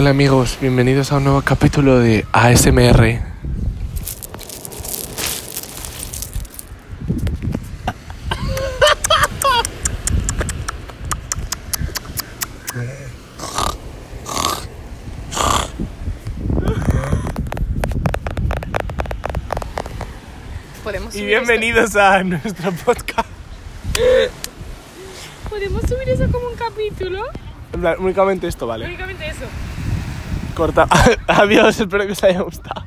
Hola 0.00 0.08
amigos, 0.12 0.56
bienvenidos 0.62 1.12
a 1.12 1.18
un 1.18 1.24
nuevo 1.24 1.42
capítulo 1.42 1.98
de 1.98 2.24
ASMR. 2.32 3.20
Podemos 20.82 21.14
Y 21.14 21.18
subir 21.18 21.28
bienvenidos 21.28 21.94
a 21.96 22.22
nuestro 22.24 22.72
podcast. 22.72 23.28
esto- 23.94 24.30
¿Podemos 25.50 25.82
subir 25.82 26.08
eso 26.08 26.30
como 26.30 26.48
un 26.48 26.56
capítulo? 26.56 27.22
En 27.72 27.80
plan, 27.80 27.96
únicamente 27.98 28.46
esto, 28.48 28.66
¿vale? 28.66 28.86
Únicamente. 28.86 29.09
Corta. 30.60 30.86
Adiós, 31.26 31.80
espero 31.80 32.04
que 32.04 32.12
os 32.12 32.22
haya 32.22 32.42
gustado. 32.42 32.84